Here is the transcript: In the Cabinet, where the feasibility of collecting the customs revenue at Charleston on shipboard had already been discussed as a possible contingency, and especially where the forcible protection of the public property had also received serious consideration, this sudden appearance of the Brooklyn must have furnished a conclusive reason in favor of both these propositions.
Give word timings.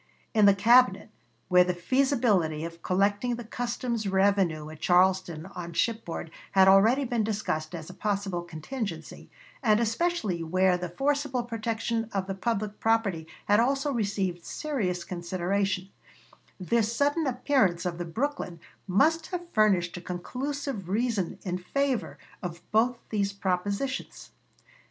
In 0.33 0.47
the 0.47 0.55
Cabinet, 0.55 1.11
where 1.47 1.63
the 1.63 1.75
feasibility 1.75 2.65
of 2.65 2.81
collecting 2.81 3.35
the 3.35 3.43
customs 3.43 4.07
revenue 4.07 4.67
at 4.71 4.79
Charleston 4.79 5.45
on 5.45 5.73
shipboard 5.73 6.31
had 6.53 6.67
already 6.67 7.03
been 7.05 7.23
discussed 7.23 7.75
as 7.75 7.87
a 7.87 7.93
possible 7.93 8.41
contingency, 8.41 9.29
and 9.61 9.79
especially 9.79 10.41
where 10.41 10.75
the 10.75 10.89
forcible 10.89 11.43
protection 11.43 12.09
of 12.15 12.25
the 12.25 12.33
public 12.33 12.79
property 12.79 13.27
had 13.45 13.59
also 13.59 13.93
received 13.93 14.43
serious 14.43 15.03
consideration, 15.03 15.91
this 16.59 16.95
sudden 16.95 17.27
appearance 17.27 17.85
of 17.85 17.99
the 17.99 18.05
Brooklyn 18.05 18.59
must 18.87 19.27
have 19.27 19.51
furnished 19.53 19.97
a 19.97 20.01
conclusive 20.01 20.89
reason 20.89 21.37
in 21.43 21.59
favor 21.59 22.17
of 22.41 22.61
both 22.71 22.97
these 23.11 23.33
propositions. 23.33 24.31